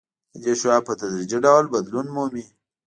[0.33, 2.45] د دې شعاع په تدریجي ډول بدلون مومي